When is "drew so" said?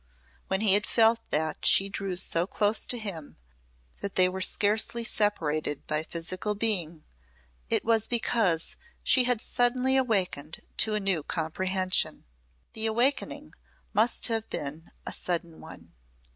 1.87-2.47